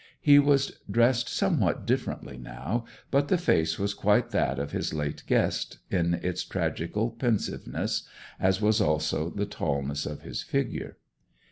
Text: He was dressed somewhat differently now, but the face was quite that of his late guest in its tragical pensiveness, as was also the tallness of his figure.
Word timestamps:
He 0.19 0.39
was 0.39 0.79
dressed 0.89 1.29
somewhat 1.29 1.85
differently 1.85 2.35
now, 2.35 2.85
but 3.11 3.27
the 3.27 3.37
face 3.37 3.77
was 3.77 3.93
quite 3.93 4.31
that 4.31 4.57
of 4.57 4.71
his 4.71 4.95
late 4.95 5.21
guest 5.27 5.77
in 5.91 6.15
its 6.23 6.43
tragical 6.43 7.11
pensiveness, 7.11 8.07
as 8.39 8.59
was 8.59 8.81
also 8.81 9.29
the 9.29 9.45
tallness 9.45 10.07
of 10.07 10.23
his 10.23 10.41
figure. 10.41 10.97